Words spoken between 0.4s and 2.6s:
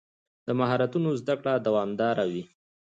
د مهارتونو زده کړه دوامداره وي.